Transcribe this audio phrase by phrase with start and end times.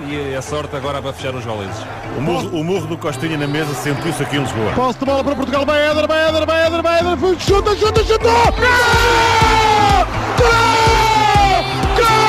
[0.00, 1.76] e, e a sorte agora para fechar os goleses.
[2.16, 4.72] O murro, o murro do Costinha na mesa sentiu-se aqui em Lisboa.
[4.72, 8.04] Posse de bola para Portugal, vai Éder, vai Éder, vai Éder, vai Éder, chuta, chuta,
[8.04, 8.24] chuta!
[8.24, 8.44] Gol!
[10.38, 10.54] Gol!
[11.96, 12.24] Gol!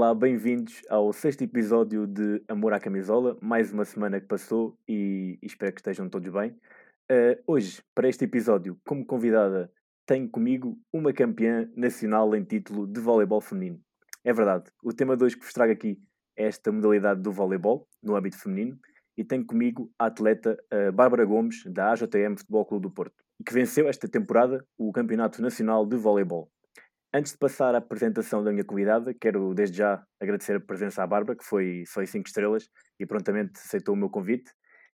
[0.00, 3.36] Olá, bem-vindos ao sexto episódio de Amor à Camisola.
[3.38, 6.52] Mais uma semana que passou e espero que estejam todos bem.
[7.12, 9.70] Uh, hoje, para este episódio, como convidada,
[10.06, 13.78] tenho comigo uma campeã nacional em título de voleibol feminino.
[14.24, 16.00] É verdade, o tema de hoje que vos trago aqui
[16.34, 18.78] é esta modalidade do voleibol, no âmbito feminino,
[19.18, 23.52] e tenho comigo a atleta uh, Bárbara Gomes, da AJTM Futebol Clube do Porto, que
[23.52, 26.50] venceu esta temporada o Campeonato Nacional de Voleibol.
[27.12, 31.06] Antes de passar à apresentação da minha convidada, quero desde já agradecer a presença à
[31.06, 32.68] Bárbara, que foi, foi cinco estrelas
[33.00, 34.48] e prontamente aceitou o meu convite.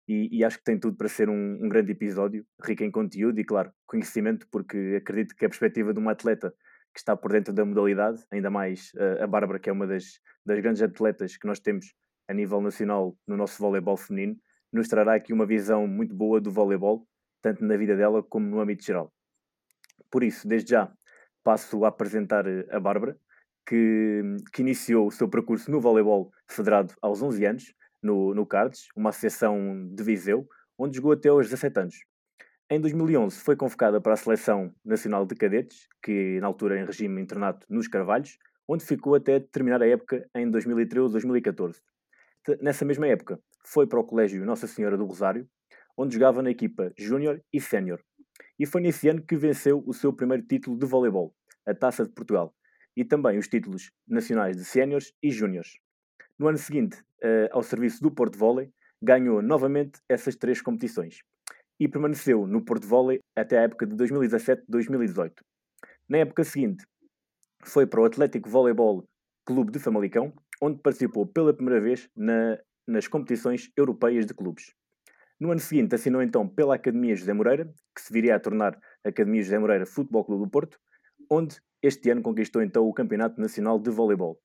[0.08, 3.38] E, e acho que tem tudo para ser um, um, grande episódio, rico em conteúdo
[3.38, 6.54] e, claro, conhecimento, porque acredito que a perspectiva de uma atleta
[6.94, 10.18] que está por dentro da modalidade, ainda mais uh, a Bárbara, que é uma das,
[10.46, 11.92] das grandes atletas que nós temos
[12.28, 14.36] a nível nacional no nosso voleibol feminino,
[14.72, 17.06] nos trará aqui uma visão muito boa do voleibol,
[17.42, 19.12] tanto na vida dela como no âmbito geral.
[20.10, 20.90] Por isso, desde já,
[21.46, 23.16] passo a apresentar eh, a Bárbara,
[23.64, 24.20] que,
[24.52, 29.10] que iniciou o seu percurso no voleibol federado aos 11 anos, no, no CARDES, uma
[29.10, 31.94] associação de Viseu, onde jogou até aos 17 anos.
[32.68, 37.22] Em 2011 foi convocada para a Seleção Nacional de Cadetes, que na altura em regime
[37.22, 38.36] internato nos Carvalhos,
[38.66, 41.76] onde ficou até terminar a época em 2013-2014.
[42.60, 45.48] Nessa mesma época foi para o Colégio Nossa Senhora do Rosário,
[45.96, 48.00] onde jogava na equipa Júnior e Sénior.
[48.58, 51.34] E foi nesse ano que venceu o seu primeiro título de voleibol,
[51.66, 52.54] a Taça de Portugal,
[52.96, 55.78] e também os títulos nacionais de Séniores e Júniores.
[56.38, 58.70] No ano seguinte, uh, ao serviço do Porto Volley,
[59.02, 61.20] ganhou novamente essas três competições
[61.78, 65.32] e permaneceu no Porto Volley até a época de 2017-2018.
[66.08, 66.86] Na época seguinte,
[67.64, 69.06] foi para o Atlético Voleibol
[69.44, 74.72] Clube de Famalicão, onde participou pela primeira vez na, nas competições europeias de clubes.
[75.38, 79.42] No ano seguinte assinou então pela Academia José Moreira, que se viria a tornar Academia
[79.42, 80.78] José Moreira Futebol Clube do Porto,
[81.30, 84.38] onde este ano conquistou então o Campeonato Nacional de Voleibol.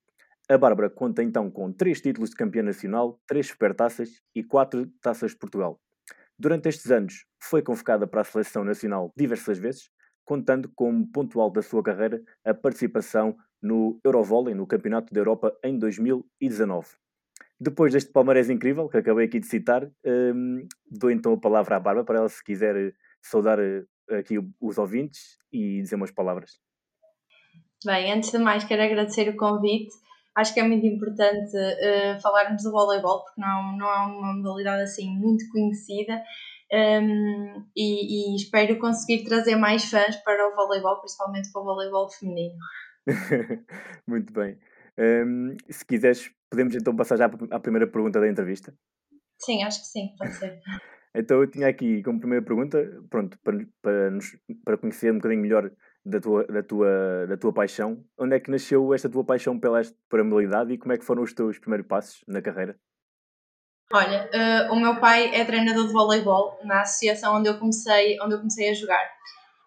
[0.49, 5.31] A Bárbara conta então com três títulos de campeã nacional, três supertaças e quatro taças
[5.31, 5.79] de Portugal.
[6.37, 9.89] Durante estes anos foi convocada para a seleção nacional diversas vezes,
[10.25, 15.55] contando como ponto alto da sua carreira a participação no Eurovolley, no Campeonato da Europa
[15.63, 16.87] em 2019.
[17.59, 21.79] Depois deste palmarés incrível, que acabei aqui de citar, um, dou então a palavra à
[21.79, 26.59] Bárbara para ela, se quiser eh, saudar eh, aqui os ouvintes e dizer umas palavras.
[27.85, 29.93] Bem, antes de mais, quero agradecer o convite.
[30.35, 34.83] Acho que é muito importante uh, falarmos do voleibol, porque não, não é uma modalidade
[34.83, 36.21] assim muito conhecida.
[36.73, 42.09] Um, e, e, espero conseguir trazer mais fãs para o voleibol, principalmente para o voleibol
[42.09, 42.55] feminino.
[44.07, 44.57] muito bem.
[44.97, 48.75] Um, se quiseres Podemos então passar já à primeira pergunta da entrevista?
[49.39, 50.59] Sim, acho que sim, pode ser.
[51.15, 52.77] então eu tinha aqui como primeira pergunta,
[53.09, 55.71] pronto, para, para, nos, para conhecer um bocadinho melhor
[56.03, 59.81] da tua, da, tua, da tua paixão, onde é que nasceu esta tua paixão pela,
[60.09, 62.75] pela modalidade e como é que foram os teus primeiros passos na carreira?
[63.93, 68.35] Olha, uh, o meu pai é treinador de voleibol na associação onde eu comecei, onde
[68.35, 69.11] eu comecei a jogar.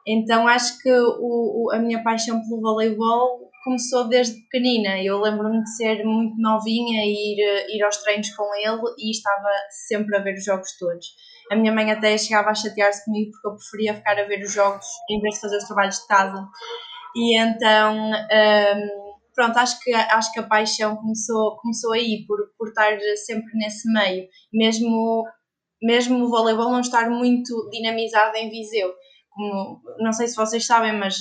[0.07, 5.03] Então acho que o, o, a minha paixão pelo voleibol começou desde pequenina.
[5.03, 9.49] Eu lembro-me de ser muito novinha e ir, ir aos treinos com ele e estava
[9.89, 11.07] sempre a ver os jogos todos.
[11.51, 14.53] A minha mãe até chegava a chatear-se comigo porque eu preferia ficar a ver os
[14.53, 16.49] jogos em vez de fazer os trabalhos de casa.
[17.15, 22.69] E então, um, pronto, acho que, acho que a paixão começou, começou aí, por, por
[22.69, 24.27] estar sempre nesse meio.
[24.53, 25.25] Mesmo,
[25.83, 28.93] mesmo o voleibol não estar muito dinamizado em Viseu.
[29.31, 31.17] Como, não sei se vocês sabem, mas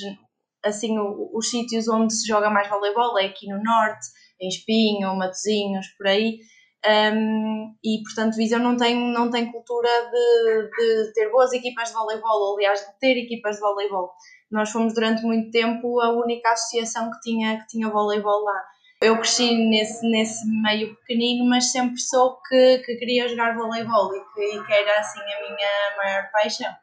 [0.64, 4.08] assim o, os sítios onde se joga mais voleibol é aqui no norte,
[4.40, 6.40] em Espinho, Matosinhos, por aí.
[6.86, 11.94] Um, e portanto Viseu não tem, não tem cultura de, de, ter boas equipas de
[11.94, 14.12] voleibol, aliás de ter equipas de voleibol.
[14.52, 18.62] Nós fomos durante muito tempo a única associação que tinha, que tinha voleibol lá.
[19.02, 24.34] Eu cresci nesse, nesse meio pequenino, mas sempre soube que, que queria jogar voleibol e
[24.34, 26.74] que, e que era assim a minha maior paixão.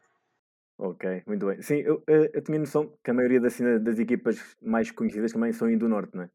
[0.78, 1.60] Ok, muito bem.
[1.60, 5.52] Sim, eu, eh, eu tinha noção que a maioria das, das equipas mais conhecidas também
[5.52, 6.30] são do Norte, não é?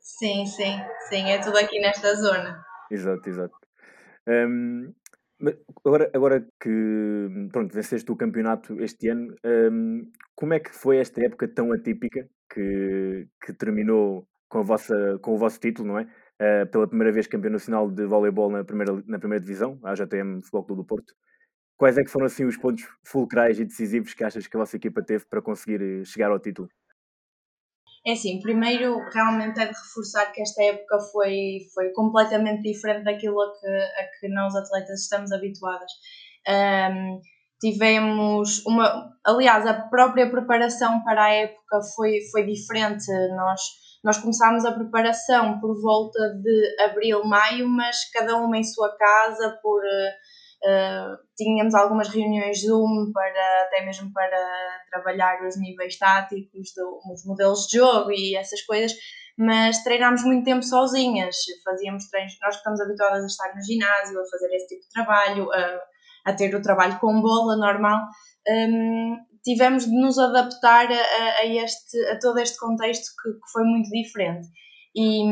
[0.00, 2.64] Sim, sim, sim, é tudo aqui nesta zona.
[2.90, 3.54] Exato, exato.
[4.28, 4.92] Um,
[5.84, 11.24] agora, agora que pronto, venceste o campeonato este ano, um, como é que foi esta
[11.24, 16.08] época tão atípica que, que terminou com, a vossa, com o vosso título, não é?
[16.40, 20.40] uh, pela primeira vez campeão nacional de voleibol na primeira, na primeira divisão, a AJTM
[20.42, 21.14] Futebol Clube do Porto.
[21.76, 24.76] Quais é que foram assim os pontos fulcrais e decisivos que achas que a vossa
[24.76, 26.68] equipa teve para conseguir eh, chegar ao título?
[28.06, 33.40] É assim, primeiro realmente é de reforçar que esta época foi, foi completamente diferente daquilo
[33.40, 35.90] a que, a que nós atletas estamos habituadas.
[36.46, 37.20] Um,
[37.64, 39.10] tivemos uma.
[39.24, 43.06] Aliás, a própria preparação para a época foi, foi diferente.
[43.34, 43.60] Nós,
[44.04, 49.58] nós começámos a preparação por volta de abril, maio, mas cada uma em sua casa,
[49.62, 49.80] por.
[50.64, 54.38] Uh, tínhamos algumas reuniões Zoom para até mesmo para
[54.90, 58.92] trabalhar os níveis táticos dos modelos de jogo e essas coisas,
[59.36, 64.30] mas treinámos muito tempo sozinhas, fazíamos treinos, nós estamos habituadas a estar no ginásio, a
[64.30, 68.00] fazer esse tipo de trabalho, a, a ter o trabalho com bola normal,
[68.48, 73.64] um, tivemos de nos adaptar a, a, este, a todo este contexto que, que foi
[73.64, 74.48] muito diferente.
[74.96, 75.24] E,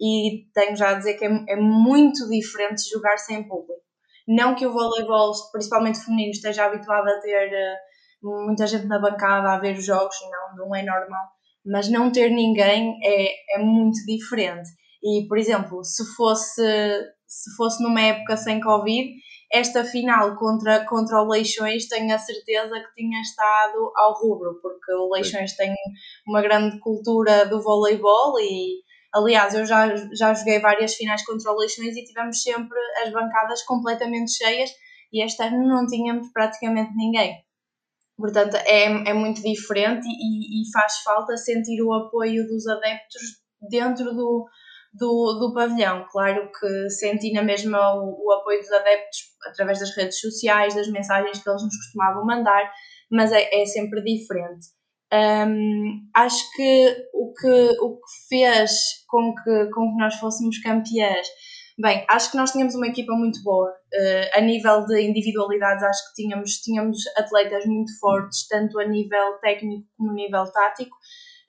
[0.00, 3.82] e, tenho já a dizer que é, é, muito diferente jogar sem público.
[4.26, 7.50] Não que o voleibol, principalmente feminino, esteja habituado a ter
[8.22, 11.26] uh, muita gente na bancada a ver os jogos, não, não é normal.
[11.64, 14.68] Mas não ter ninguém é, é muito diferente.
[15.02, 16.62] E, por exemplo, se fosse,
[17.26, 19.10] se fosse numa época sem Covid,
[19.52, 24.92] esta final contra, contra o Leixões tenho a certeza que tinha estado ao rubro, porque
[24.92, 25.72] o Leixões tem
[26.26, 28.80] uma grande cultura do voleibol e,
[29.14, 33.62] aliás, eu já, já joguei várias finais contra o Leixões e tivemos sempre as bancadas
[33.62, 34.70] completamente cheias
[35.12, 37.36] e este ano não tínhamos praticamente ninguém.
[38.16, 43.22] Portanto, é, é muito diferente e, e faz falta sentir o apoio dos adeptos
[43.68, 44.46] dentro do,
[44.92, 46.06] do, do pavilhão.
[46.10, 50.88] Claro que senti na mesma o, o, apoio dos adeptos através das redes sociais, das
[50.88, 52.70] mensagens que eles nos costumavam mandar,
[53.10, 54.66] mas é, é sempre diferente.
[55.14, 58.72] Um, acho que o, que o que fez
[59.06, 61.28] com que, com que nós fôssemos campeãs,
[61.78, 63.70] bem, acho que nós tínhamos uma equipa muito boa.
[63.70, 69.38] Uh, a nível de individualidades, acho que tínhamos, tínhamos atletas muito fortes, tanto a nível
[69.40, 70.96] técnico como a nível tático,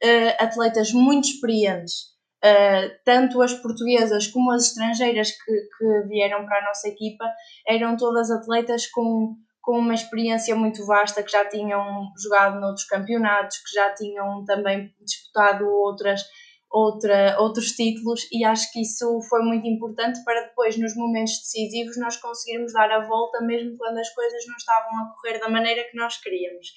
[0.03, 2.13] uh, atletas muito experientes.
[2.43, 7.25] Uh, tanto as portuguesas como as estrangeiras que, que, vieram para a nossa equipa
[7.67, 9.35] eram todas atletas com,
[9.65, 14.93] com uma experiência muito vasta, que já tinham jogado noutros campeonatos, que já tinham também
[15.01, 16.21] disputado outras,
[16.69, 21.97] outra, outros títulos, e acho que isso foi muito importante para depois, nos momentos decisivos,
[21.97, 25.83] nós conseguirmos dar a volta, mesmo quando as coisas não estavam a correr da maneira
[25.89, 26.67] que nós queríamos.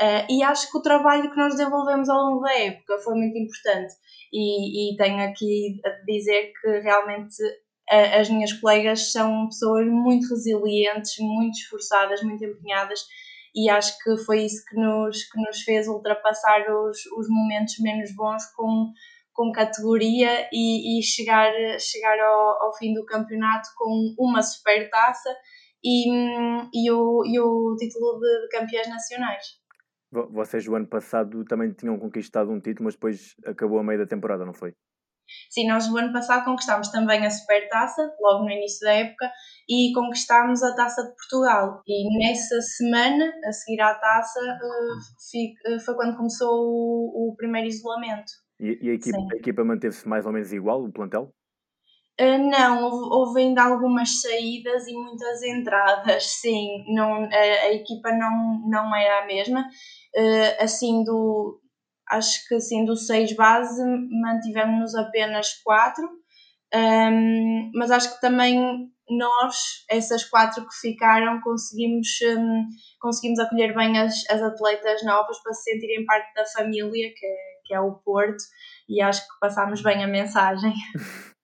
[0.00, 3.36] Uh, e acho que o trabalho que nós desenvolvemos ao longo da época foi muito
[3.36, 3.94] importante
[4.32, 7.34] e, e tenho aqui a dizer que realmente
[7.90, 13.00] as minhas colegas são pessoas muito resilientes, muito esforçadas, muito empenhadas
[13.54, 18.14] e acho que foi isso que nos, que nos fez ultrapassar os, os momentos menos
[18.14, 18.92] bons com,
[19.32, 25.34] com categoria e, e chegar, chegar ao, ao fim do campeonato com uma super taça
[25.82, 26.08] e,
[26.72, 29.44] e, o, e o título de, de campeãs nacionais.
[30.10, 34.06] Vocês o ano passado também tinham conquistado um título, mas depois acabou a meio da
[34.06, 34.72] temporada, não foi?
[35.50, 39.30] Sim, nós o ano passado conquistámos também a Supertaça, logo no início da época,
[39.68, 41.82] e conquistámos a Taça de Portugal.
[41.86, 48.32] E nessa semana, a seguir à taça, eh, eh, foi quando começou o, primeiro isolamento.
[48.60, 51.32] E, e a equipa, equipa manteve-se mais ou menos igual, o plantel?
[52.20, 56.84] Uh, não, houve, houve, ainda algumas saídas e muitas entradas, sim.
[56.88, 59.60] Não, a, a equipa não, não era a mesma.
[60.16, 61.60] Uh, assim, do,
[62.10, 66.04] acho que assim, do 6 base mantivemos-nos apenas 4,
[66.74, 72.66] um, mas acho que também nós, essas quatro que ficaram, conseguimos, um,
[73.00, 77.36] conseguimos acolher bem as, as atletas novas para se sentirem parte da família, que é,
[77.64, 78.42] que é o Porto,
[78.88, 80.74] e acho que passámos bem a mensagem.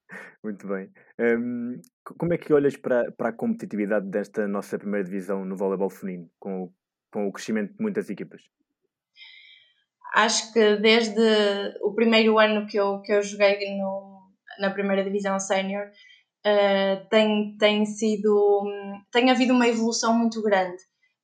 [0.45, 0.91] Muito bem.
[1.19, 1.81] Um,
[2.19, 6.29] como é que olhas para, para a competitividade desta nossa primeira divisão no voleibol feminino,
[6.39, 6.71] com,
[7.11, 8.43] com o crescimento de muitas equipas?
[10.15, 11.21] Acho que desde
[11.83, 14.21] o primeiro ano que eu, que eu joguei no,
[14.61, 15.87] na primeira divisão sénior,
[16.47, 18.63] uh, tem, tem sido.
[19.11, 20.77] tem havido uma evolução muito grande.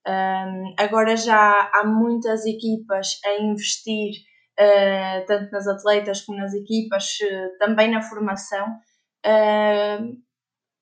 [0.06, 4.12] Um, agora já há muitas equipas a investir
[4.58, 8.66] uh, tanto nas atletas como nas equipas, uh, também na formação.
[9.24, 10.16] Uh,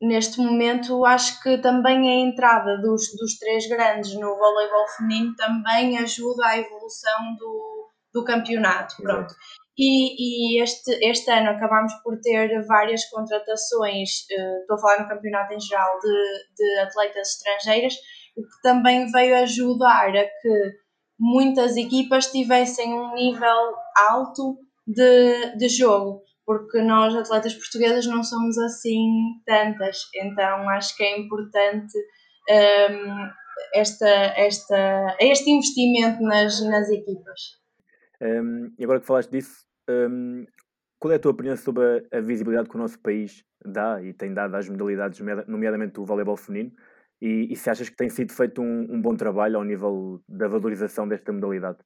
[0.00, 5.99] neste momento, acho que também a entrada dos, dos três grandes no voleibol feminino também
[5.99, 7.78] ajuda à evolução do,
[8.12, 8.97] do campeonato.
[9.03, 9.35] Pronto.
[9.79, 15.09] E, e, este, este ano acabámos por ter várias contratações, uh, estou a falar no
[15.09, 17.95] campeonato em geral, de, de atletas estrangeiras,
[18.37, 20.73] o que também veio ajudar a que
[21.19, 23.75] muitas equipas tivessem um nível
[24.11, 29.07] alto de, de jogo porque nós, atletas portuguesas, não somos assim
[29.45, 31.93] tantas, então acho que é importante
[32.49, 33.29] um,
[33.75, 37.58] esta, esta, este investimento nas, nas equipas.
[38.21, 40.45] Um, e agora que falaste disso, um,
[40.99, 44.13] qual é a tua opinião sobre a, a, visibilidade que o nosso país dá e
[44.13, 46.73] tem dado às modalidades, nomeadamente o voleibol feminino?
[47.21, 50.49] E, e se achas que tem sido feito um, um bom trabalho ao nível da
[50.49, 51.79] valorização desta modalidade?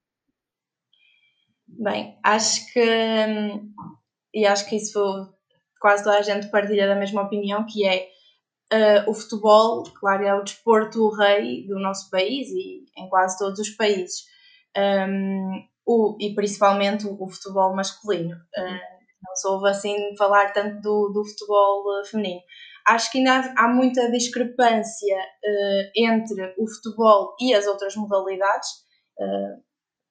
[1.67, 3.73] Bem, acho que hum,
[4.35, 5.35] e acho que isso
[5.81, 8.09] quase toda a gente partilha da mesma opinião, que é
[8.73, 13.59] uh, o futebol, claro, é o desporto rei do nosso país e em quase todos
[13.59, 14.25] os países.
[14.77, 18.35] Um, o, e principalmente o, futebol masculino.
[18.35, 18.93] Uh,
[19.25, 22.41] não soube assim falar tanto do, do futebol uh, feminino.
[22.87, 28.69] Acho que ainda há, há muita discrepância uh, entre o futebol e as outras modalidades.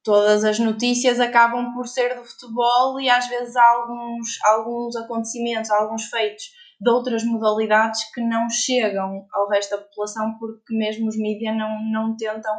[0.04, 5.70] todas as notícias acabam por ser do futebol e às vezes há alguns, alguns acontecimentos,
[5.70, 6.46] alguns feitos
[6.82, 11.70] de outras modalidades que não chegam ao resto da população porque mesmo os mídias não,
[11.92, 12.54] não tentam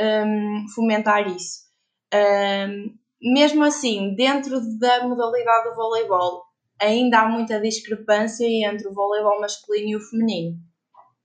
[0.00, 1.69] um, fomentar isso.
[2.12, 6.42] Um, mesmo assim, dentro da modalidade do voleibol,
[6.80, 10.56] ainda há muita discrepância entre o voleibol masculino e o feminino.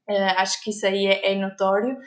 [0.09, 1.97] Uh, acho que isso aí é, é notório.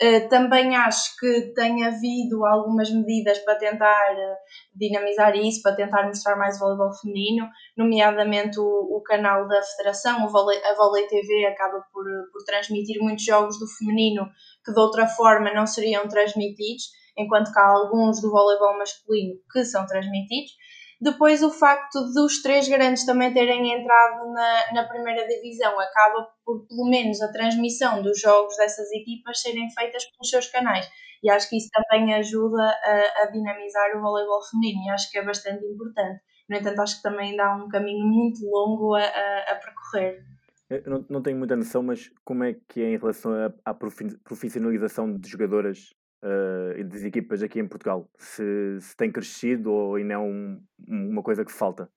[0.00, 4.36] Uh, também acho que tem havido algumas medidas para tentar uh,
[4.74, 10.24] dinamizar isso, para tentar mostrar mais o voleibol feminino, nomeadamente o, o canal da Federação,
[10.24, 14.28] o Volley, a Volley TV acaba por, por transmitir muitos jogos do feminino
[14.64, 19.64] que de outra forma não seriam transmitidos enquanto que há alguns do voleibol masculino que
[19.64, 20.52] são transmitidos.
[21.00, 26.66] Depois, o facto dos três grandes também terem entrado na, na primeira divisão acaba por,
[26.66, 30.88] pelo menos, a transmissão dos jogos dessas equipas serem feitas pelos seus canais.
[31.22, 35.18] E acho que isso também ajuda a, a dinamizar o voleibol feminino e acho que
[35.18, 36.20] é bastante importante.
[36.48, 40.24] No entanto, acho que também dá um caminho muito longo a, a, a percorrer.
[40.70, 43.32] Eu não, não tenho muita noção, mas como é que é em relação
[43.64, 48.08] à profissionalização de jogadoras uh, das equipas aqui em Portugal?
[48.16, 51.90] Se, se tem crescido ou ainda é um, uma coisa que falta?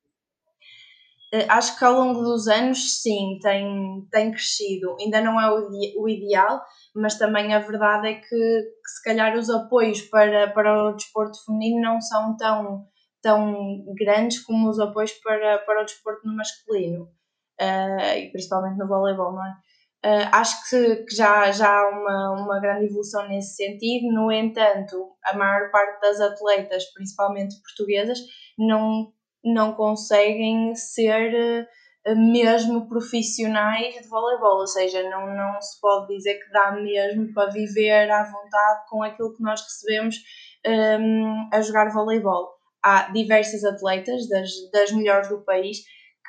[1.34, 4.98] Eh, acho que ao longo dos anos, sim, tem, tem crescido.
[5.00, 5.70] Ainda não é o,
[6.02, 6.62] o ideal,
[6.94, 11.38] mas também a verdade é que, que, se calhar os apoios para, para o desporto
[11.46, 12.86] feminino não são tão,
[13.22, 17.04] tão grandes como os apoios para, para o desporto no masculino,
[17.62, 19.54] uh, e principalmente no voleibol, não é?
[20.04, 25.12] Uh, acho que, que, já, já há uma, uma grande evolução nesse sentido, no entanto,
[25.24, 28.18] a maior parte das atletas, principalmente portuguesas,
[28.58, 31.68] não, não conseguem ser
[32.08, 37.32] uh, mesmo profissionais de voleibol, ou seja, não, não se pode dizer que dá mesmo
[37.34, 40.16] para viver à vontade com aquilo que nós recebemos
[40.66, 42.50] um, a jogar voleibol.
[42.84, 45.78] Há diversas atletas das, das melhores do país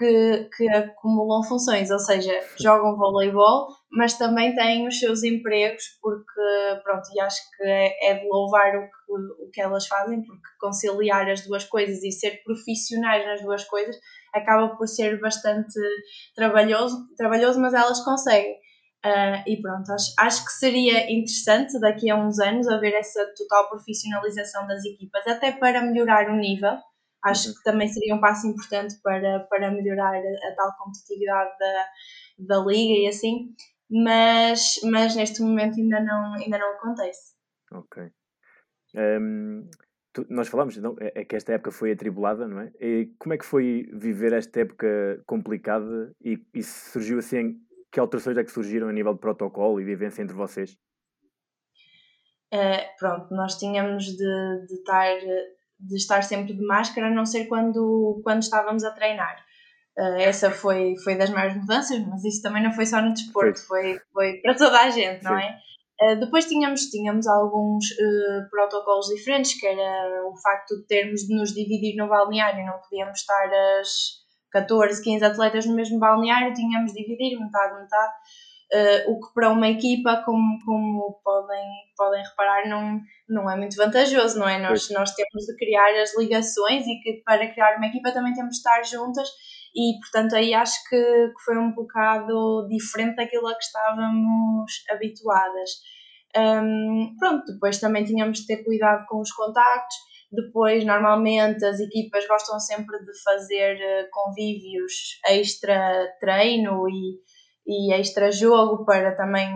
[0.03, 6.83] que, que acumulam funções, ou seja, jogam voleibol, mas também têm os seus empregos, porque,
[6.83, 10.49] pronto, e acho que é, é de louvar o que, o que elas fazem, porque
[10.61, 13.97] conciliar as duas coisas e ser profissionais nas duas coisas
[14.35, 15.79] acaba por ser bastante
[16.35, 18.57] trabalhoso, trabalhoso mas elas conseguem.
[19.05, 23.69] Uh, e pronto, acho, acho que seria interessante daqui a uns anos haver essa total
[23.69, 26.79] profissionalização das equipas, até para melhorar o nível
[27.25, 27.55] acho uhum.
[27.55, 31.87] que também seria um passo importante para, para melhorar a, a tal competitividade da,
[32.39, 33.55] da liga e assim,
[33.91, 37.35] mas, mas neste momento ainda não, ainda não acontece.
[37.73, 38.11] Ok.
[38.95, 39.69] Um,
[40.13, 42.73] tu, nós falamos não, é, é, que esta época foi atribulada, não é?
[42.81, 47.61] E como é que foi viver esta época complicada e, e surgiu assim,
[47.91, 50.77] que alterações é que surgiram a nível de protocolo e vivência entre vocês?
[52.53, 55.17] Uh, pronto, nós tínhamos de, de estar
[55.83, 59.37] de estar sempre de máscara, a não ser quando, quando estávamos a treinar.
[59.99, 63.61] Uh, essa foi, foi das maiores mudanças, mas isso também não foi só no desporto,
[63.67, 65.59] foi, foi para toda a gente, não é?
[66.01, 71.35] Uh, depois tínhamos, tínhamos alguns uh, protocolos diferentes, que era o facto de termos de
[71.35, 74.23] nos dividir no balneário, não podíamos estar as
[74.53, 78.13] 14, 15 atletas no mesmo balneário, tínhamos de dividir metade, metade.
[78.75, 81.63] Uh, o que para uma equipa, como, como podem,
[81.95, 84.59] podem reparar, não, não é muito vantajoso, não é?
[84.59, 88.53] Nós, nós temos de criar as ligações e que para criar uma equipa também temos
[88.53, 89.29] de estar juntas
[89.75, 95.71] e, portanto, aí acho que, que foi um bocado diferente daquilo a que estávamos habituadas.
[96.37, 99.97] Um, pronto, depois também tínhamos de ter cuidado com os contactos.
[100.31, 107.19] Depois, normalmente, as equipas gostam sempre de fazer eh, convívios extra treino e
[107.67, 109.49] e extra jogo para também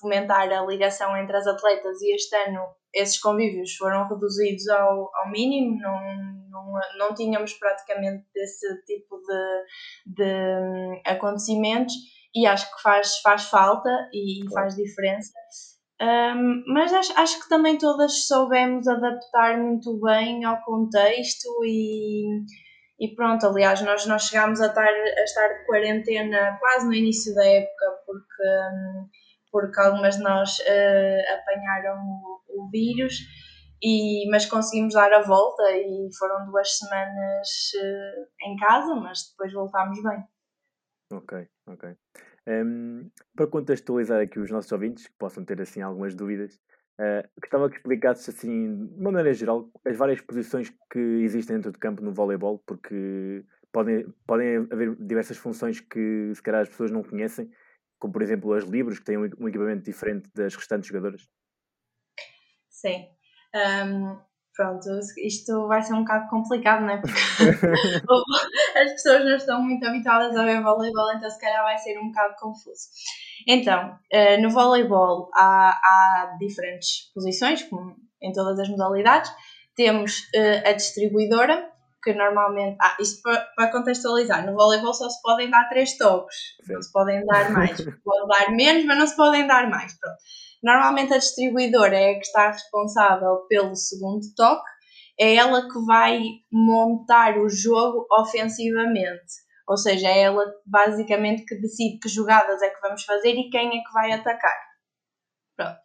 [0.00, 2.00] fomentar a ligação entre as atletas.
[2.02, 2.60] E este ano
[2.92, 6.00] esses convívios foram reduzidos ao, ao mínimo, não,
[6.50, 11.94] não, não tínhamos praticamente esse tipo de, de hum, acontecimentos.
[12.34, 15.32] E acho que faz, faz falta e faz diferença.
[16.02, 22.42] Um, mas acho, acho que também todas soubemos adaptar muito bem ao contexto e,
[22.98, 27.34] e pronto, aliás, nós, nós chegámos a estar, a estar de quarentena quase no início
[27.34, 28.44] da época porque,
[29.50, 33.18] porque algumas de nós uh, apanharam o, o vírus,
[33.82, 39.52] e, mas conseguimos dar a volta e foram duas semanas uh, em casa, mas depois
[39.52, 40.24] voltámos bem.
[41.12, 41.96] Ok, ok.
[42.46, 46.58] Um, para contextualizar aqui os nossos ouvintes, que possam ter assim algumas dúvidas,
[47.00, 51.78] uh, gostava que explicasses assim, de maneira geral, as várias posições que existem dentro do
[51.78, 57.02] campo no voleibol, porque podem, podem haver diversas funções que se calhar as pessoas não
[57.02, 57.50] conhecem,
[57.98, 61.28] como por exemplo as livros, que têm um equipamento diferente das restantes jogadoras.
[62.68, 63.08] Sim.
[63.54, 64.18] Um,
[64.54, 64.88] pronto,
[65.24, 67.00] isto vai ser um bocado complicado, não é?
[67.00, 67.14] Porque
[68.78, 72.08] as pessoas não estão muito habituadas a ver voleibol, então se calhar vai ser um
[72.08, 72.88] bocado confuso.
[73.46, 79.30] Então, eh, no voleibol há, há diferentes posições, como em todas as modalidades.
[79.76, 81.70] Temos eh, a distribuidora,
[82.02, 82.76] que normalmente.
[82.80, 86.36] Ah, isto para, contextualizar, no voleibol só se podem dar três toques,
[86.68, 87.76] não se podem dar mais.
[88.04, 89.98] Podem dar menos, mas não se podem dar mais.
[89.98, 90.16] Pronto.
[90.62, 94.64] Normalmente a distribuidora é a que está responsável pelo segundo toque,
[95.18, 99.43] é ela que vai montar o jogo ofensivamente.
[99.66, 103.68] Ou seja, é ela basicamente que decide que jogadas é que vamos fazer e quem
[103.68, 104.56] é que vai atacar.
[105.56, 105.78] Pronto.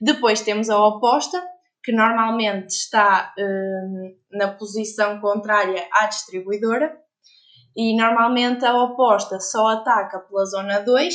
[0.00, 1.42] Depois temos a oposta,
[1.82, 6.96] que normalmente está hum, na posição contrária à distribuidora,
[7.76, 11.14] e normalmente a oposta só ataca pela zona 2,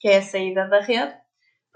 [0.00, 1.16] que é a saída da rede,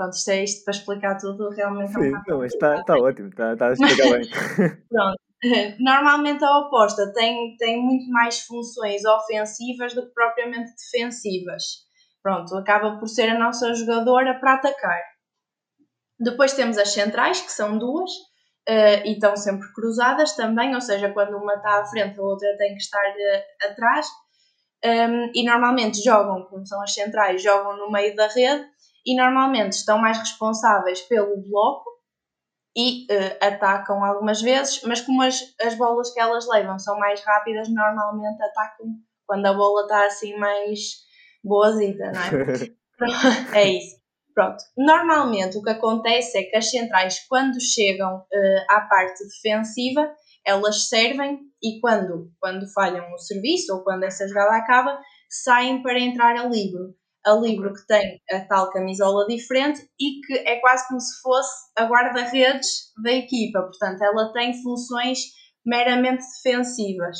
[0.00, 3.52] Pronto, isto é isto para explicar tudo, realmente Sim, é um está, está ótimo, está,
[3.52, 4.22] está a explicar bem.
[4.88, 5.29] Pronto.
[5.78, 11.62] Normalmente a oposta tem, tem muito mais funções ofensivas do que propriamente defensivas.
[12.22, 15.02] Pronto, acaba por ser a nossa jogadora para atacar.
[16.18, 18.10] Depois temos as centrais, que são duas,
[18.68, 22.56] uh, e estão sempre cruzadas também, ou seja, quando uma está à frente, a outra
[22.58, 24.06] tem que estar uh, atrás.
[24.84, 28.66] Um, e normalmente jogam, como são as centrais, jogam no meio da rede
[29.04, 31.89] e normalmente estão mais responsáveis pelo bloco
[32.76, 37.22] e uh, atacam algumas vezes, mas como as, as bolas que elas levam são mais
[37.24, 38.86] rápidas, normalmente atacam
[39.26, 40.78] quando a bola está assim mais
[41.42, 43.58] boazita, não é?
[43.60, 44.00] é isso.
[44.34, 44.62] Pronto.
[44.76, 50.12] Normalmente o que acontece é que as centrais, quando chegam uh, à parte defensiva,
[50.46, 55.98] elas servem e quando, quando falham o serviço ou quando essa jogada acaba, saem para
[55.98, 60.86] entrar a livre a Libro que tem a tal camisola diferente e que é quase
[60.88, 65.18] como se fosse a guarda-redes da equipa, portanto ela tem funções
[65.64, 67.18] meramente defensivas.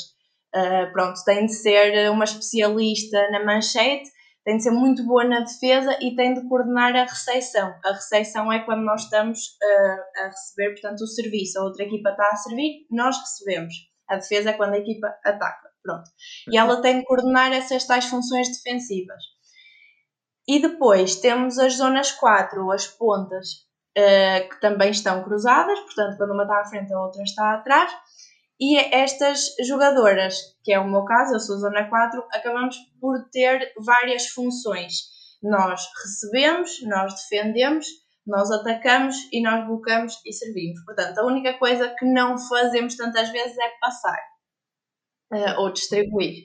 [0.53, 4.09] Uh, pronto, tem de ser uma especialista na manchete,
[4.43, 7.73] tem de ser muito boa na defesa e tem de coordenar a recepção.
[7.85, 11.59] A recepção é quando nós estamos uh, a receber, portanto, o serviço.
[11.59, 13.73] A outra equipa está a servir, nós recebemos.
[14.09, 15.69] A defesa é quando a equipa ataca.
[15.83, 16.09] Pronto.
[16.51, 19.23] E ela tem de coordenar essas tais funções defensivas.
[20.51, 23.51] E depois temos as zonas 4, as pontas,
[23.97, 27.89] uh, que também estão cruzadas, portanto, quando uma está à frente, a outra está atrás.
[28.59, 33.71] E estas jogadoras, que é o meu caso, eu sou zona 4, acabamos por ter
[33.77, 34.95] várias funções.
[35.41, 37.87] Nós recebemos, nós defendemos,
[38.27, 40.83] nós atacamos e nós bloqueamos e servimos.
[40.83, 44.19] Portanto, a única coisa que não fazemos tantas vezes é passar
[45.31, 46.43] uh, ou distribuir.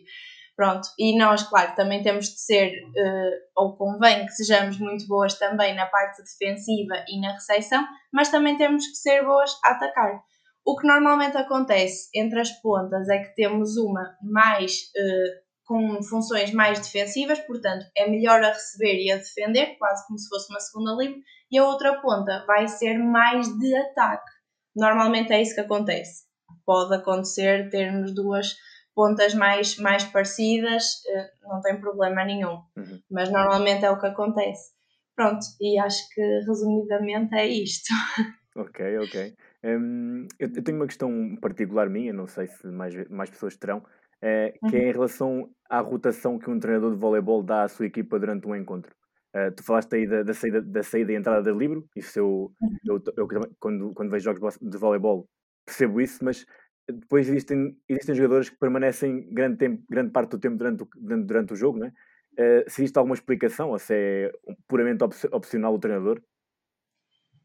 [0.56, 5.38] Pronto, e nós, claro, também temos de ser, uh, ou convém que sejamos muito boas
[5.38, 10.22] também na parte defensiva e na recepção, mas também temos que ser boas a atacar.
[10.64, 16.52] O que normalmente acontece entre as pontas é que temos uma mais uh, com funções
[16.52, 20.60] mais defensivas, portanto é melhor a receber e a defender, quase como se fosse uma
[20.60, 24.30] segunda livre, e a outra ponta vai ser mais de ataque.
[24.74, 26.24] Normalmente é isso que acontece.
[26.64, 28.56] Pode acontecer termos duas
[28.96, 32.62] pontas mais, mais parecidas, eh, não tem problema nenhum.
[32.76, 32.98] Uhum.
[33.10, 34.74] Mas normalmente é o que acontece.
[35.14, 37.92] Pronto, e acho que resumidamente é isto.
[38.58, 39.34] Ok, ok.
[39.64, 43.84] Um, eu, eu, tenho uma questão particular minha, não sei se mais, mais pessoas terão,
[44.22, 44.86] é, que é uhum.
[44.86, 48.48] é em relação à rotação que um treinador de voleibol dá à sua equipa durante
[48.48, 48.94] um encontro.
[49.36, 52.50] Uh, tu falaste aí da, da, saída, da saída e entrada de livro, isso eu,
[52.62, 52.76] uhum.
[52.86, 55.28] eu, eu, eu, quando, quando vejo jogos de voleibol
[55.66, 56.46] percebo isso, mas
[56.88, 61.52] depois existem, existem jogadores que permanecem grande, tempo, grande parte do tempo durante o, durante
[61.52, 61.92] o jogo, não é?
[62.38, 64.32] Uh, se existe alguma explicação ou se é
[64.68, 66.22] puramente op opcional o treinador?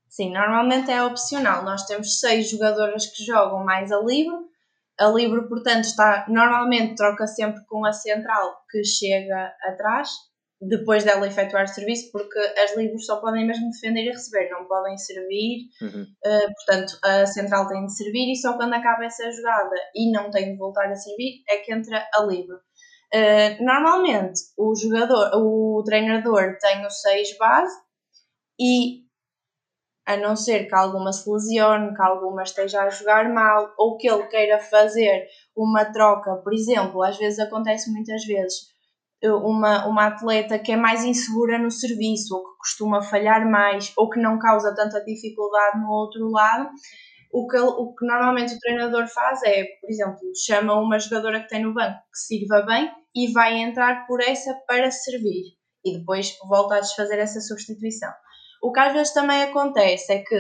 [0.10, 1.64] Sim, normalmente é opcional.
[1.64, 4.36] Nós temos seis jogadoras que jogam mais a livre.
[5.00, 10.10] A livre, portanto, está normalmente troca sempre com a central que chega atrás,
[10.62, 14.96] depois dela efetuar serviço, porque as livres só podem mesmo defender e receber, não podem
[14.96, 15.70] servir.
[15.82, 16.04] Uhum.
[16.04, 20.30] Uh, portanto, a central tem de servir e só quando acaba essa jogada e não
[20.30, 22.56] tem de voltar a servir é que entra a livre.
[23.14, 27.76] Uh, normalmente, o jogador, o treinador tem o 6 base
[28.60, 29.02] e
[30.06, 34.10] a não ser que alguma se lesione, que alguma esteja a jogar mal ou que
[34.10, 38.71] ele queira fazer uma troca, por exemplo, às vezes acontece muitas vezes
[39.30, 44.10] uma, uma atleta que é mais insegura no serviço ou que costuma falhar mais ou
[44.10, 46.70] que não causa tanta dificuldade no outro lado,
[47.32, 51.50] o que, o que normalmente o treinador faz é, por exemplo, chama uma jogadora que
[51.50, 56.38] tem no banco que sirva bem e vai entrar por essa para servir e depois
[56.48, 58.12] volta a desfazer essa substituição.
[58.62, 60.38] O que às vezes também acontece é que,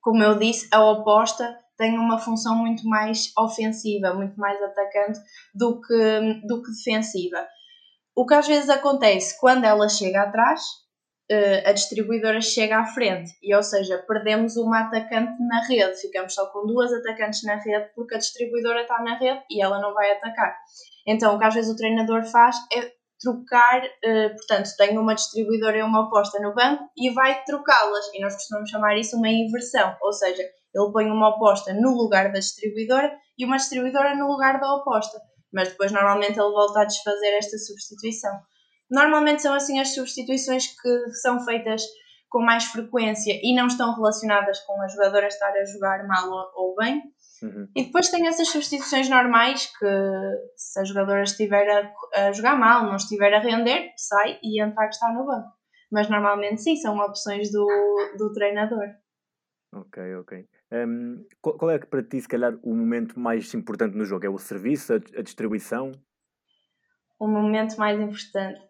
[0.00, 5.20] como eu disse, a oposta tem uma função muito mais ofensiva, muito mais atacante
[5.54, 7.46] do que, do que defensiva.
[8.20, 10.60] O que às vezes acontece quando ela chega atrás,
[11.30, 16.34] eh, a distribuidora chega à frente e, ou seja, perdemos uma atacante na rede, ficamos
[16.34, 19.94] só com duas atacantes na rede porque a distribuidora está na rede e ela não
[19.94, 20.54] vai atacar.
[21.06, 25.78] Então, o que às vezes o treinador faz é trocar, uh, portanto, tem uma distribuidora
[25.78, 28.04] e uma oposta no banco e vai trocá-las.
[28.12, 32.24] E nós costumamos chamar isso uma inversão, ou seja, ele põe uma oposta no lugar
[32.30, 35.18] da distribuidora e uma distribuidora no lugar da oposta.
[35.52, 38.32] Mas depois, normalmente, ele volta a desfazer esta substituição.
[38.90, 41.82] Normalmente são assim as substituições que são feitas
[42.28, 46.74] com mais frequência e não estão relacionadas com a jogadora estar a jogar mal ou
[46.76, 47.02] bem,
[47.42, 47.68] Uhum.
[47.74, 49.86] e depois tem essas substituições normais que
[50.56, 54.84] se a jogadora estiver a, a, jogar mal, não estiver a render, sai e entra
[54.84, 55.48] a que está no banco.
[55.90, 57.66] Mas normalmente sim, são opções do,
[58.18, 58.86] do treinador.
[59.72, 60.48] Ok, ok.
[60.72, 64.26] Um, qual, é que para ti, se calhar, o momento mais importante no jogo?
[64.26, 65.92] É o serviço, a distribuição?
[67.18, 68.60] O momento mais importante.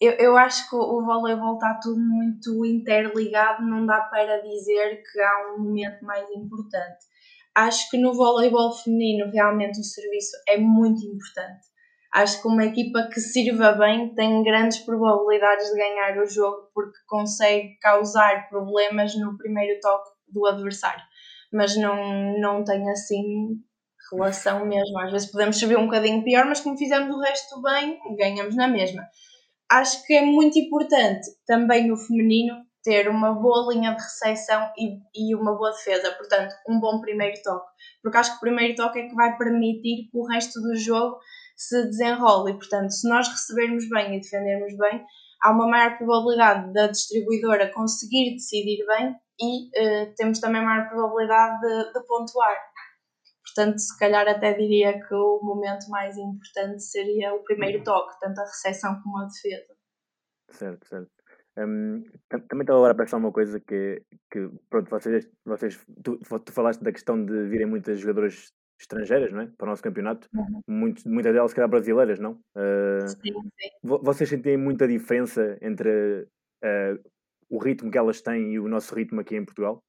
[0.00, 5.20] Eu, eu acho que o voleibol está tudo muito interligado, não dá para dizer que
[5.20, 7.10] há um momento mais importante
[7.54, 11.68] acho que no voleibol feminino realmente o serviço é muito importante.
[12.12, 16.98] Acho que uma equipa que sirva bem tem grandes probabilidades de ganhar o jogo porque
[17.06, 21.02] consegue causar problemas no primeiro toque do adversário.
[21.52, 23.60] Mas não, não tem assim
[24.12, 24.98] relação mesmo.
[24.98, 28.68] Às vezes podemos servir um bocadinho pior, mas como fizemos o resto bem, ganhamos na
[28.68, 29.06] mesma.
[29.70, 34.98] Acho que é muito importante também no feminino ter uma boa linha de recepção e,
[35.14, 37.70] e uma boa defesa, portanto, um bom primeiro toque.
[38.02, 41.18] Porque acho que o primeiro toque é que vai permitir que o resto do jogo
[41.56, 42.52] se desenrole.
[42.52, 45.04] E, portanto, se nós recebermos bem e defendermos bem,
[45.42, 51.60] há uma maior probabilidade da distribuidora conseguir decidir bem e uh, temos também maior probabilidade
[51.60, 52.56] de, de pontuar.
[53.42, 58.40] Portanto, se calhar até diria que o momento mais importante seria o primeiro toque, tanto
[58.40, 59.74] a recepção como a defesa.
[60.50, 61.10] Certo, certo.
[61.58, 66.52] Um, também estava agora a pensar uma coisa que, que pronto, vocês, vocês tu, tu,
[66.52, 69.46] falaste da questão de virem muitas jogadoras estrangeiras, não é?
[69.58, 70.60] Para o nosso campeonato, uhum.
[70.66, 72.40] Muito, muitas delas, se calhar, brasileiras, não?
[72.56, 73.70] Uh, sim, sim.
[73.82, 76.22] Vocês sentem muita diferença entre
[76.64, 77.10] uh,
[77.50, 79.82] o ritmo que elas têm e o nosso ritmo aqui em Portugal?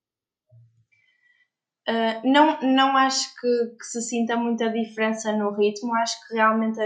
[1.87, 6.79] Uh, não, não acho que, que, se sinta muita diferença no ritmo, acho que realmente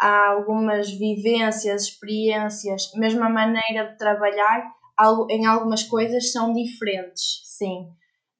[0.00, 4.72] há algumas vivências, experiências, mesmo a maneira de trabalhar,
[5.30, 7.88] em algumas coisas são diferentes, sim.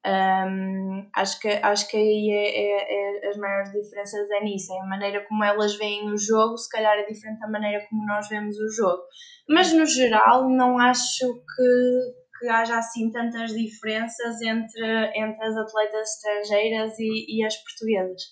[0.06, 4.80] Um, acho, que, acho que aí é, é, é, as maiores diferenças é nisso, é
[4.80, 8.28] a maneira como elas veem o jogo, se calhar é diferente da maneira como nós
[8.28, 9.02] vemos o jogo.
[9.48, 16.08] Mas no geral não acho que, que haja assim tantas diferenças entre, entre as atletas
[16.10, 18.22] estrangeiras e, e as portuguesas.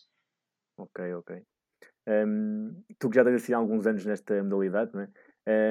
[0.79, 1.43] Ok, ok.
[2.07, 5.09] Um, tu que já tens assim alguns anos nesta modalidade, não é?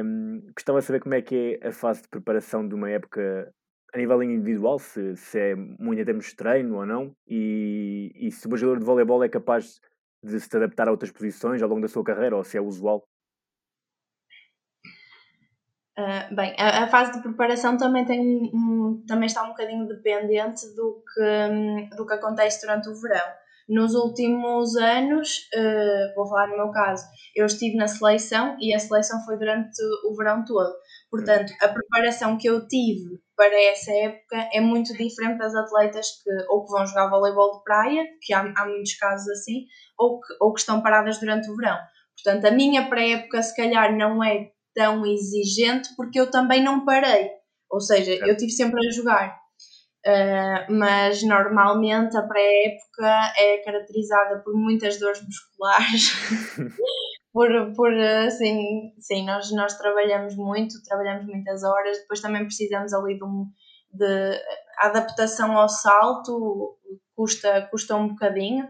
[0.03, 3.53] Um, saber como é que é a fase de preparação de uma época
[3.93, 8.31] a nível individual, se, se é muito em termos de treino ou não, e, e
[8.31, 9.79] se o jogador de voleibol é capaz
[10.23, 13.03] de se adaptar a outras posições ao longo da sua carreira, ou se é usual.
[15.95, 18.19] Uh, bem, a, a, fase de preparação também, tem
[18.51, 23.31] um, também está um bocadinho dependente do que, do que acontece durante o verão.
[23.69, 28.79] Nos últimos anos, uh, vou falar no meu caso, eu estive na seleção e a
[28.79, 29.79] seleção foi durante
[30.09, 30.73] o verão todo.
[31.11, 36.29] Portanto, a preparação que eu tive para essa época é muito diferente das atletas que
[36.49, 39.65] ou que vão jogar voleibol de praia, que há, há muitos casos assim,
[39.97, 41.77] ou que, ou que estão paradas durante o verão.
[42.23, 47.29] Portanto, a minha pré-época se calhar não é tão exigente porque eu também não parei.
[47.69, 49.43] Ou seja, eu estive sempre a jogar.
[50.05, 56.11] Uh, mas normalmente a pré-época é caracterizada por muitas dores musculares,
[57.33, 57.91] por, por
[58.27, 63.47] assim, sim, nós, nós trabalhamos muito, trabalhamos muitas horas, depois também precisamos ali de, um,
[63.91, 64.41] de
[64.77, 66.77] adaptação ao salto,
[67.15, 68.67] custa, custa um bocadinho,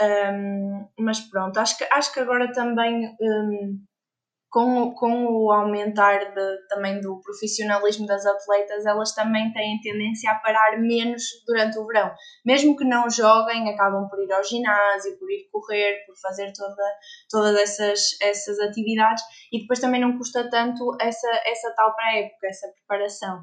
[0.00, 3.80] um, mas pronto, acho que, acho que agora também um,
[4.54, 10.36] com, com o aumentar de, também do profissionalismo das atletas, elas também têm tendência a
[10.36, 12.14] parar menos durante o verão.
[12.46, 16.84] Mesmo que não joguem, acabam por ir ao ginásio, por ir correr, por fazer toda,
[17.28, 22.68] todas essas, essas atividades e depois também não custa tanto essa, essa tal pré-época, essa
[22.68, 23.38] preparação.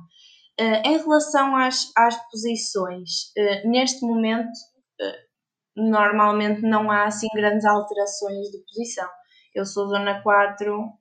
[0.58, 7.65] Uh, em relação às, às posições, uh, neste momento uh, normalmente não há assim grandes
[7.65, 9.10] alterações de posição.
[9.54, 11.00] Eu sou zona 4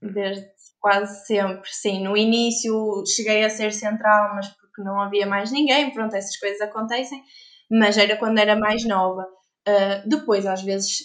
[0.00, 0.46] desde
[0.80, 2.02] quase sempre, sim.
[2.02, 6.60] No início cheguei a ser central, mas porque não havia mais ninguém, pronto, essas coisas
[6.60, 7.22] acontecem,
[7.70, 9.26] mas era quando era mais nova.
[9.68, 10.98] Uh, depois, às vezes,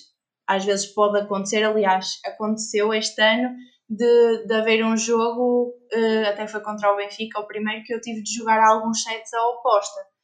[0.48, 3.50] às vezes pode acontecer, aliás, aconteceu este ano
[3.90, 8.02] de, de haver um jogo, uh, até foi contra o Benfica, o primeiro que eu
[8.02, 10.16] tive de jogar alguns sets à oposta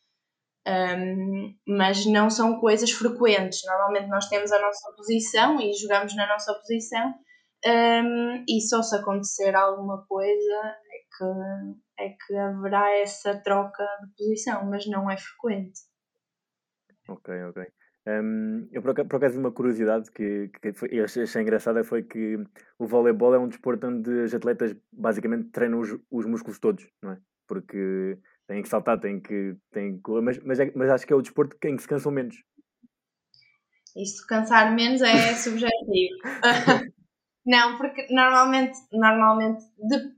[0.67, 3.61] um, mas não são coisas frequentes.
[3.65, 7.13] Normalmente nós temos a nossa posição e jogamos na nossa posição,
[7.65, 14.15] um, e só se acontecer alguma coisa é que, é que haverá essa troca de
[14.17, 15.81] posição, mas não é frequente.
[17.07, 17.67] Ok, ok.
[18.07, 22.35] Um, eu por acaso, uma curiosidade que, que foi, achei, achei engraçada foi que
[22.79, 27.11] o voleibol é um desporto onde os atletas basicamente treinam os, os músculos todos, não
[27.11, 27.19] é?
[27.47, 31.13] Porque têm que saltar, têm que, têm que correr, mas, mas, é, mas acho que
[31.13, 32.35] é o desporto em que se cansam menos.
[33.95, 36.15] Isso, cansar menos é subjetivo.
[37.45, 40.11] não, porque normalmente, normalmente, de,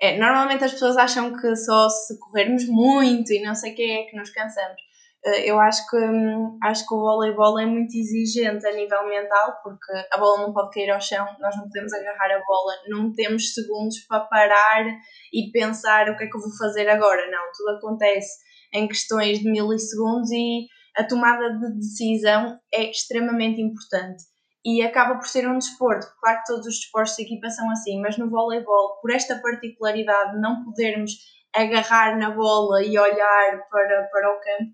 [0.00, 3.82] é, normalmente as pessoas acham que só se corrermos muito e não sei o que
[3.82, 4.80] é que nos cansamos.
[5.26, 9.58] Eh, eu acho que, hum, acho que o voleibol é muito exigente a nível mental,
[9.62, 13.12] porque a bola não pode cair ao chão, nós não podemos agarrar a bola, não
[13.14, 14.84] temos segundos para parar
[15.32, 17.30] e pensar o que é que eu vou fazer agora.
[17.30, 18.28] Não, tudo acontece
[18.74, 24.22] em questões de milissegundos e a tomada de decisão é extremamente importante.
[24.64, 26.06] E acaba por ser um desporto.
[26.20, 30.40] Claro que todos os desportos de equipa são assim, mas no voleibol, por esta particularidade,
[30.40, 31.12] não podermos
[31.54, 34.72] agarrar na bola e olhar para, para o campo,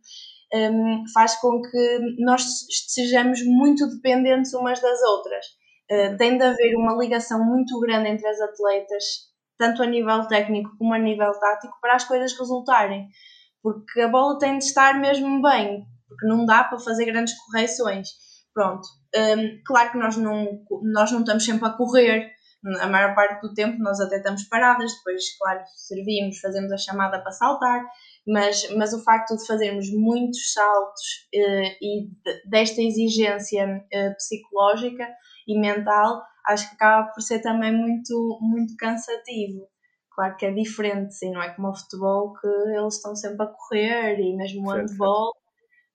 [0.55, 2.43] um, faz com que nós
[2.89, 5.47] sejamos muito dependentes umas das outras.
[5.91, 9.05] Uh, tem de haver uma ligação muito grande entre as atletas,
[9.59, 13.09] tanto a nível técnico como a nível tático, para as coisas resultarem.
[13.63, 18.09] Porque a bola tem de estar mesmo bem, porque não dá para fazer grandes correções.
[18.55, 18.87] Pronto.
[19.17, 22.33] Um, claro que nós não, nós não estamos sempre a correr,
[22.81, 27.21] a maior parte do tempo nós até estamos paradas, depois, claro, servimos, fazemos a chamada
[27.21, 27.83] para saltar,
[28.27, 31.03] mas, mas o facto de fazermos muitos saltos
[31.35, 35.09] uh, e de, desta exigência uh, psicológica
[35.49, 39.67] e mental, acho que acaba por ser também muito, muito cansativo.
[40.15, 43.47] Claro que é diferente, sim, não é como o futebol que eles estão sempre a
[43.47, 45.33] correr e mesmo o handball,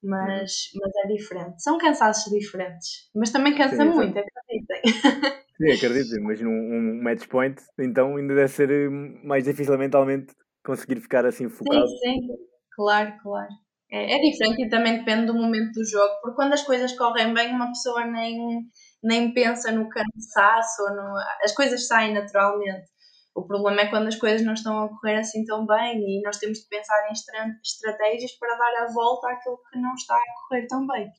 [0.06, 0.82] mas, uhum.
[0.82, 1.64] mas é diferente.
[1.64, 4.82] São cansaços diferentes, mas também cansa sim, muito, acreditem.
[5.56, 8.90] Sim, acredito, imagino um, um match point, então ainda deve ser eh,
[9.24, 11.88] mais difícil mentalmente conseguir ficar assim focado.
[11.88, 12.28] Sim, sim,
[12.76, 13.48] claro, claro.
[13.90, 17.34] É, é, diferente e também depende do momento do jogo, porque quando as coisas correm
[17.34, 18.68] bem, uma pessoa nem,
[19.02, 22.88] nem pensa no cansaço, ou no, as coisas saem naturalmente.
[23.36, 26.38] O problema é quando as coisas não estão a correr assim tão bem e nós
[26.38, 30.66] temos de pensar em estratégias para dar a volta àquilo que não está a correr
[30.68, 31.12] tão bem.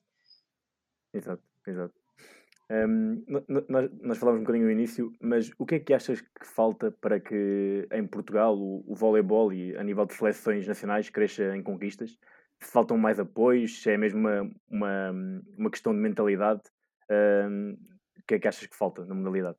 [1.13, 1.95] Exato, exato.
[2.71, 3.23] Um,
[3.69, 6.91] nós, nós falámos um bocadinho no início, mas o que é que achas que falta
[6.91, 11.63] para que em Portugal o, o voleibol e a nível de seleções nacionais cresça em
[11.63, 12.19] conquistas?
[12.59, 15.11] Faltam mais apoios, se é mesmo uma, uma,
[15.57, 16.63] uma questão de mentalidade,
[17.11, 17.77] um,
[18.19, 19.59] o que é que achas que falta na modalidade?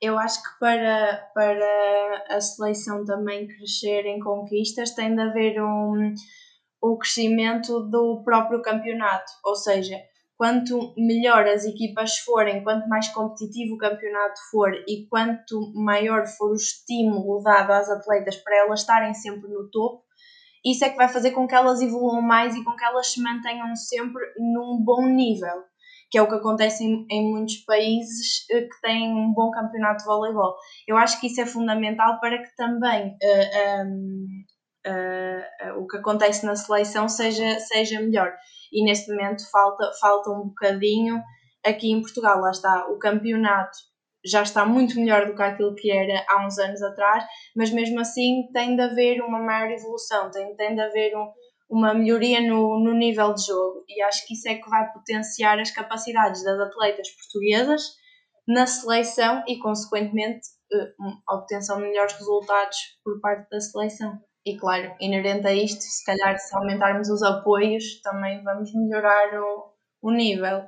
[0.00, 6.14] Eu acho que para, para a seleção também crescer em conquistas tem de haver um,
[6.80, 9.96] o crescimento do próprio campeonato, ou seja,
[10.40, 16.52] quanto melhor as equipas forem, quanto mais competitivo o campeonato for e quanto maior for
[16.52, 20.02] o estímulo dado às atletas para elas estarem sempre no topo,
[20.64, 23.22] isso é que vai fazer com que elas evoluam mais e com que elas se
[23.22, 25.62] mantenham sempre num bom nível,
[26.10, 29.98] que é o que acontece em, em muitos países eh, que têm um bom campeonato
[29.98, 30.56] de voleibol.
[30.86, 34.26] Eu acho que isso é fundamental para que também uh, um,
[34.86, 38.32] uh, uh, o que acontece na seleção seja, seja melhor
[38.72, 41.22] e neste momento falta, falta um bocadinho
[41.64, 42.40] aqui em Portugal.
[42.40, 43.78] Lá está, o campeonato
[44.24, 47.24] já está muito melhor do que aquilo que era há uns anos atrás,
[47.56, 51.26] mas mesmo assim tem de haver uma maior evolução, tem, tem de haver um,
[51.70, 55.58] uma melhoria no, no nível de jogo e acho que isso é que vai potenciar
[55.60, 57.82] as capacidades das atletas portuguesas
[58.46, 60.92] na seleção e, consequentemente, eh,
[61.28, 64.18] a obtenção de melhores resultados por parte da seleção.
[64.44, 69.72] E claro, inerente a isto, se calhar se aumentarmos os apoios, também vamos melhorar o,
[70.02, 70.62] o nível.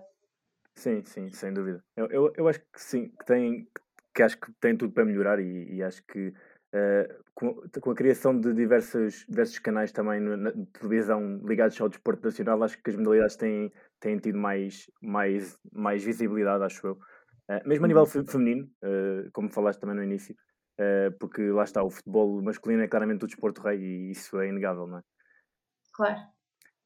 [0.74, 1.82] Sim, sim, sem dúvida.
[1.96, 3.66] Eu, eu, eu acho que sim, que tem,
[4.14, 6.32] que acho que tem tudo para melhorar e, e acho que
[6.72, 12.24] uh, com, com, a criação de diversos, diversos canais também na, televisão ligados ao desporto
[12.24, 16.92] nacional, acho que as modalidades têm, têm tido mais, mais, mais visibilidade, acho eu.
[17.50, 18.26] Uh, mesmo a nível uhum.
[18.26, 20.34] feminino, uh, como falaste também no início,
[21.20, 24.84] porque lá está, o futebol masculino é claramente o desporto rei e isso é inegável,
[24.88, 25.02] não é?
[25.94, 26.18] Claro.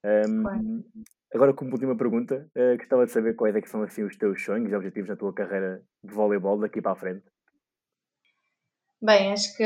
[0.05, 0.85] Um, claro.
[1.33, 2.47] Agora, como última pergunta,
[2.77, 5.83] gostava de saber quais é são assim, os teus sonhos e objetivos na tua carreira
[6.05, 7.25] de voleibol daqui para a frente.
[9.03, 9.65] Bem, acho que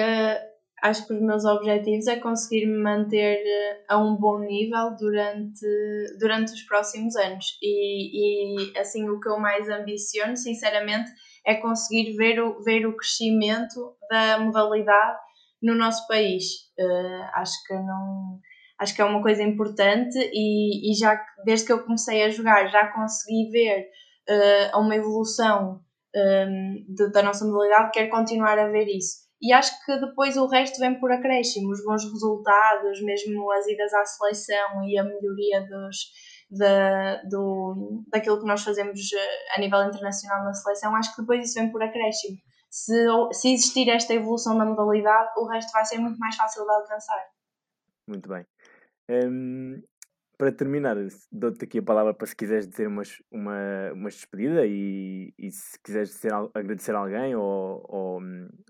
[0.83, 5.67] acho que os meus objetivos é conseguir me manter eh, a um bom nível durante,
[6.19, 11.11] durante os próximos anos e, e assim o que eu mais ambiciono, sinceramente,
[11.47, 15.19] é conseguir ver o, ver o crescimento da modalidade
[15.63, 16.45] no nosso país.
[16.79, 18.41] Uh, acho que não
[18.79, 22.69] acho que é uma coisa importante e, e já desde que eu comecei a jogar
[22.69, 23.87] já consegui ver
[24.29, 25.83] uh, uma evolução
[26.15, 29.29] um, de, da nossa modalidade, quero continuar a ver isso.
[29.43, 33.93] E acho que depois o resto vem por acréscimo, os bons resultados, mesmo as idas
[33.95, 35.97] à seleção e a melhoria dos,
[36.51, 41.43] da, do, daquilo que nós fazemos eh, a nível internacional na seleção, acho que depois
[41.43, 42.37] isso vem por acréscimo.
[42.71, 42.95] Se,
[43.33, 47.25] se existir esta evolução da modalidade, o resto vai ser muito mais fácil de alcançar.
[48.07, 48.47] Muito bem.
[49.09, 49.83] Um,
[50.41, 50.97] para terminar,
[51.31, 55.79] dou-te aqui a palavra para se quiseres dizer umas, uma, uma despedida e, e se
[55.85, 58.21] quiseres dizer, agradecer a alguém ou, ou,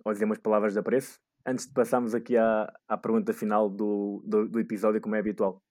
[0.05, 4.21] ou, dizer umas palavras de apreço, antes de passarmos aqui à, à pergunta final do,
[4.27, 5.63] do, do episódio, como é habitual.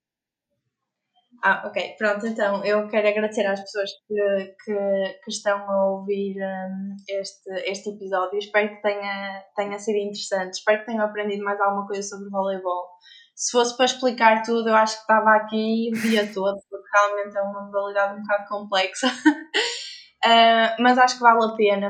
[1.44, 1.96] Ah, ok.
[1.98, 7.52] Pronto, então eu quero agradecer às pessoas que, que, que estão a ouvir um, este,
[7.70, 8.40] este episódio.
[8.40, 10.54] Espero que tenha, tenha sido interessante.
[10.54, 12.88] Espero que tenham aprendido mais alguma coisa sobre voleibol
[13.40, 17.38] se fosse para explicar tudo, eu acho que estava aqui o dia todo, porque realmente
[17.38, 19.08] é uma modalidade um bocado complexa.
[19.08, 21.90] uh, mas acho que vale a pena.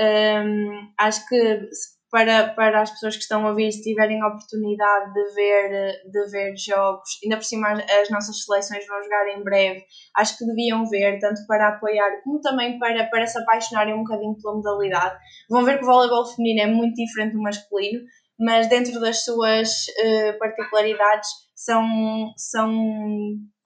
[0.00, 1.68] Um, acho que
[2.10, 6.30] para, para as pessoas que estão a ouvir, se tiverem a oportunidade de ver, de
[6.30, 9.84] ver jogos, ainda por cima as nossas seleções vão jogar em breve,
[10.16, 14.36] acho que deviam ver, tanto para apoiar como também para, para se apaixonarem um bocadinho
[14.40, 15.18] pela modalidade.
[15.50, 18.00] Vão ver que o voleibol feminino é muito diferente do masculino,
[18.38, 22.70] mas dentro das suas uh, particularidades são, são,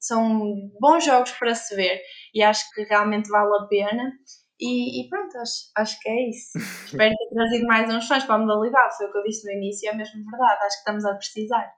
[0.01, 2.01] são bons jogos para se ver
[2.35, 4.13] e acho que realmente vale a pena.
[4.59, 6.51] E, e pronto, acho, acho que é isso.
[6.87, 9.53] Espero ter trazido mais uns fãs para a modalidade, foi o que eu disse no
[9.53, 11.75] início, é mesmo verdade, acho que estamos a precisar.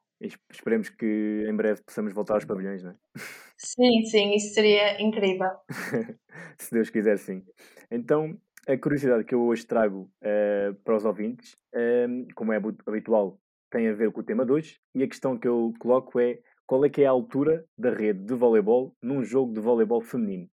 [0.50, 2.94] esperemos que em breve possamos voltar aos pavilhões, não é?
[3.56, 5.50] Sim, sim, isso seria incrível.
[6.58, 7.42] Se Deus quiser, sim.
[7.90, 13.38] Então, a curiosidade que eu hoje trago uh, para os ouvintes, uh, como é habitual,
[13.70, 16.38] tem a ver com o tema de hoje, e a questão que eu coloco é
[16.66, 20.48] qual é que é a altura da rede de voleibol num jogo de voleibol feminino?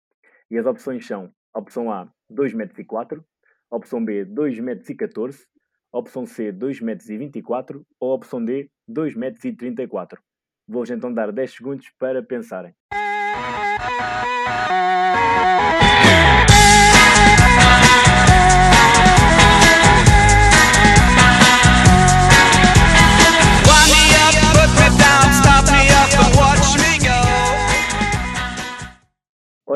[0.50, 3.24] E as opções são, opção A, 2,04 m,
[3.70, 5.46] opção B, 2,14 m,
[5.94, 10.24] opção C, 2,24 m ou opção D, 2,34 m.
[10.68, 12.74] Vou-vos então dar 10 segundos para pensarem.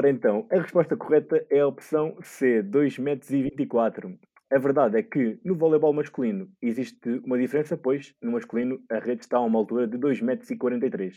[0.05, 4.19] Ora então, a resposta correta é a opção C, 2,24 m.
[4.51, 9.21] A verdade é que no voleibol masculino existe uma diferença, pois no masculino a rede
[9.21, 11.11] está a uma altura de 2,43 m.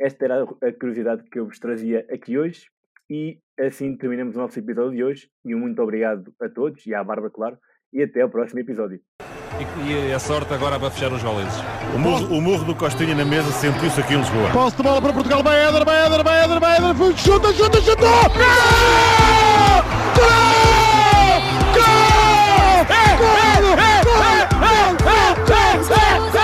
[0.00, 2.68] Esta era a curiosidade que eu vos trazia aqui hoje
[3.10, 5.28] e assim terminamos o nosso episódio de hoje.
[5.44, 7.58] E um muito obrigado a todos e à Bárbara, claro,
[7.92, 8.98] e até ao próximo episódio
[9.60, 11.56] e, e a sorte agora para fechar os valentes.
[11.94, 14.50] O murro, o murro do Costinha na mesa sentiu-se aqui em Lisboa.
[14.50, 17.80] Posso de bola para Portugal, vai Éder, vai Éder, vai Éder, vai Éder, chuta, chuta,
[17.80, 18.02] chuta!
[18.02, 18.32] Gol!
[20.16, 20.32] Gol!
[21.74, 21.82] Gol!
[22.88, 24.42] É, é, é, é!
[25.92, 26.41] É, é!